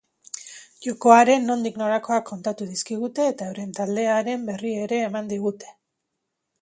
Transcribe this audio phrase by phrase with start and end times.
[0.85, 5.71] Jokoaren nondik norakoak kontatu dizkigute eta euren taldearen berri ere eman digute.